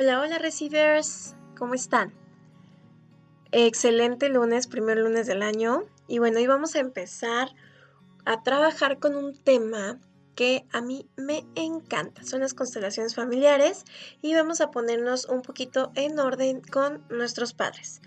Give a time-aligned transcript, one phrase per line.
[0.00, 2.14] Hola, hola receivers, ¿cómo están?
[3.50, 5.86] Excelente lunes, primer lunes del año.
[6.06, 7.48] Y bueno, hoy vamos a empezar
[8.24, 9.98] a trabajar con un tema
[10.36, 12.22] que a mí me encanta.
[12.22, 13.82] Son las constelaciones familiares
[14.22, 18.00] y vamos a ponernos un poquito en orden con nuestros padres.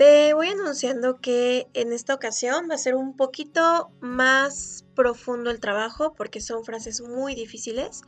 [0.00, 5.60] Te voy anunciando que en esta ocasión va a ser un poquito más profundo el
[5.60, 8.00] trabajo porque son frases muy difíciles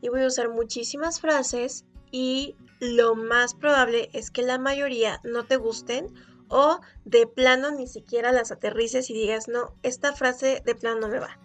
[0.00, 5.46] y voy a usar muchísimas frases y lo más probable es que la mayoría no
[5.46, 6.12] te gusten
[6.48, 11.08] o de plano ni siquiera las aterrices y digas, no, esta frase de plano no
[11.08, 11.38] me va.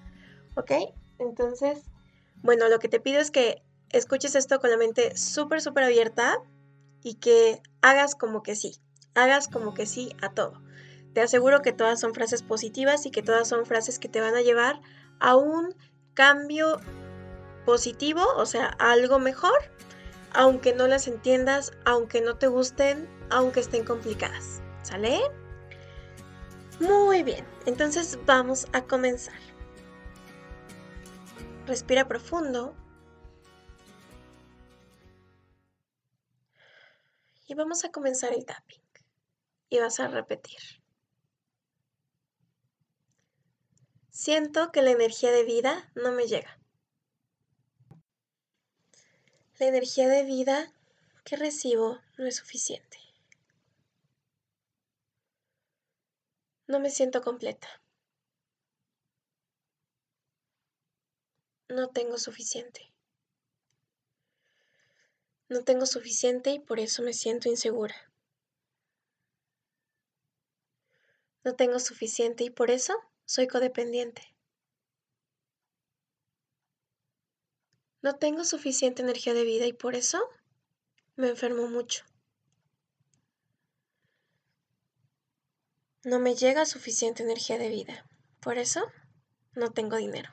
[0.55, 0.71] ¿Ok?
[1.19, 1.77] Entonces,
[2.41, 6.39] bueno, lo que te pido es que escuches esto con la mente súper, súper abierta
[7.03, 8.81] y que hagas como que sí,
[9.15, 10.61] hagas como que sí a todo.
[11.13, 14.35] Te aseguro que todas son frases positivas y que todas son frases que te van
[14.35, 14.81] a llevar
[15.19, 15.75] a un
[16.13, 16.79] cambio
[17.65, 19.53] positivo, o sea, a algo mejor
[20.33, 24.61] aunque no las entiendas, aunque no te gusten, aunque estén complicadas.
[24.83, 25.19] ¿Sale?
[26.79, 29.39] Muy bien, entonces vamos a comenzar.
[31.67, 32.75] Respira profundo.
[37.47, 38.80] Y vamos a comenzar el tapping.
[39.71, 40.59] Y vas a repetir.
[44.09, 46.59] Siento que la energía de vida no me llega.
[49.59, 50.73] La energía de vida
[51.23, 52.97] que recibo no es suficiente.
[56.67, 57.69] No me siento completa.
[61.69, 62.93] No tengo suficiente.
[65.47, 68.10] No tengo suficiente y por eso me siento insegura.
[71.43, 72.93] No tengo suficiente y por eso
[73.25, 74.35] soy codependiente.
[78.03, 80.19] No tengo suficiente energía de vida y por eso
[81.15, 82.03] me enfermo mucho.
[86.03, 88.09] No me llega suficiente energía de vida.
[88.39, 88.81] Por eso
[89.53, 90.31] no tengo dinero.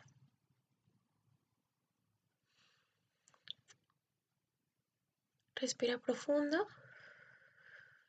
[5.54, 6.66] Respira profundo.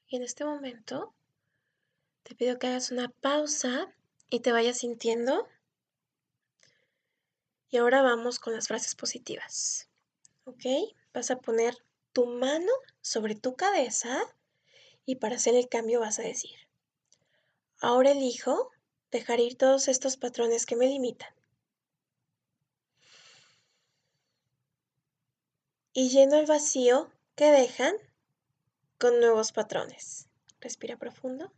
[0.07, 1.13] Y en este momento
[2.29, 3.91] te pido que hagas una pausa
[4.29, 5.47] y te vayas sintiendo
[7.71, 9.89] y ahora vamos con las frases positivas.
[10.43, 10.63] ¿Ok?
[11.11, 11.75] Vas a poner
[12.13, 14.21] tu mano sobre tu cabeza
[15.07, 16.55] y para hacer el cambio vas a decir,
[17.81, 18.69] ahora elijo
[19.09, 21.33] dejar ir todos estos patrones que me limitan.
[25.93, 27.95] Y lleno el vacío que dejan
[28.99, 30.29] con nuevos patrones.
[30.61, 31.51] Respira profundo.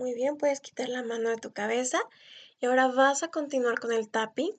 [0.00, 2.00] Muy bien, puedes quitar la mano de tu cabeza
[2.58, 4.56] y ahora vas a continuar con el tapping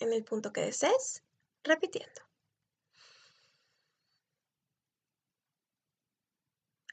[0.00, 1.22] en el punto que desees,
[1.62, 2.20] repitiendo.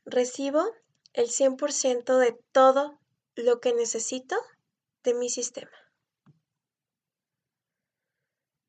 [0.06, 0.64] Recibo
[1.14, 3.00] el 100% de todo
[3.34, 4.36] lo que necesito
[5.04, 5.76] de mi sistema.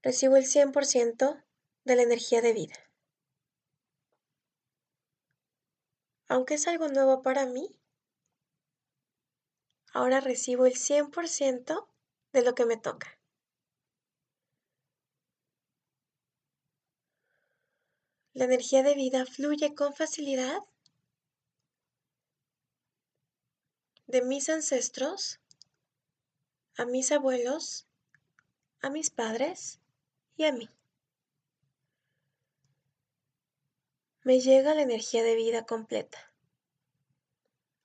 [0.00, 1.44] Recibo el 100%
[1.84, 2.78] de la energía de vida.
[6.28, 7.69] Aunque es algo nuevo para mí,
[9.92, 11.86] ahora recibo el 100%
[12.32, 13.19] de lo que me toca.
[18.34, 20.62] La energía de vida fluye con facilidad
[24.06, 25.38] de mis ancestros
[26.76, 27.86] a mis abuelos,
[28.81, 29.81] a mis padres
[30.36, 30.70] y a mí.
[34.22, 36.32] Me llega la energía de vida completa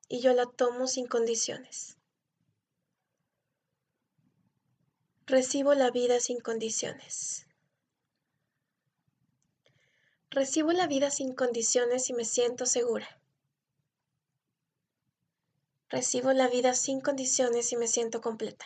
[0.07, 1.97] y yo la tomo sin condiciones.
[5.30, 7.48] Recibo la vida sin condiciones.
[10.30, 13.22] Recibo la vida sin condiciones y me siento segura.
[15.90, 18.66] Recibo la vida sin condiciones y me siento completa.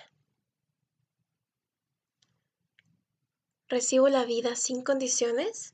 [3.68, 5.74] Recibo la vida sin condiciones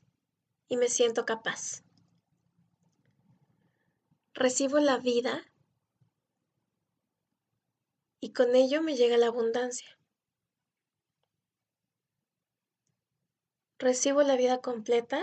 [0.68, 1.84] y me siento capaz.
[4.32, 5.52] Recibo la vida
[8.20, 9.97] y con ello me llega la abundancia.
[13.78, 15.20] Recibo la vida completa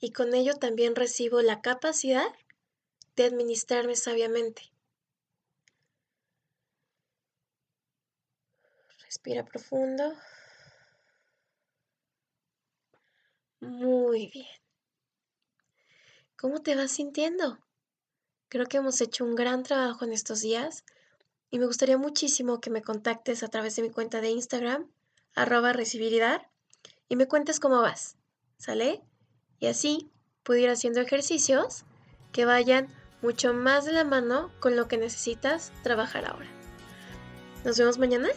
[0.00, 2.26] y con ello también recibo la capacidad
[3.16, 4.72] de administrarme sabiamente.
[9.04, 10.14] Respira profundo.
[13.60, 14.46] Muy bien.
[16.36, 17.58] ¿Cómo te vas sintiendo?
[18.48, 20.84] Creo que hemos hecho un gran trabajo en estos días
[21.50, 24.90] y me gustaría muchísimo que me contactes a través de mi cuenta de Instagram
[25.34, 26.50] arroba recibir y dar
[27.10, 28.16] y me cuentes cómo vas,
[28.56, 29.02] ¿sale?
[29.58, 30.10] Y así
[30.44, 31.84] pudiera ir haciendo ejercicios
[32.32, 32.88] que vayan
[33.20, 36.48] mucho más de la mano con lo que necesitas trabajar ahora.
[37.64, 38.28] Nos vemos mañana.